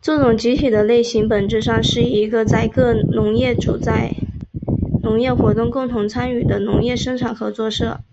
[0.00, 4.14] 这种集体的类型本质上是一个在各农业主在
[5.02, 8.04] 农业活动共同参与的农业生产合作社。